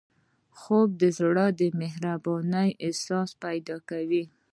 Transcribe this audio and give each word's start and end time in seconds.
خوب 0.59 0.87
د 1.01 1.03
زړه 1.19 1.45
د 1.59 1.61
مهربانۍ 1.81 2.69
احساس 2.85 3.29
پیدا 3.43 3.77
کوي 3.89 4.23